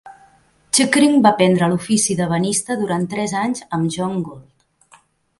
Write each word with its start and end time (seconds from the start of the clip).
Chickering 0.75 1.17
va 1.25 1.31
aprendre 1.35 1.67
l'ofici 1.73 2.15
d'ebenista 2.21 2.77
durant 2.79 3.05
tres 3.11 3.35
anys 3.41 3.61
amb 3.79 3.93
John 3.97 4.17
Gould. 4.31 4.99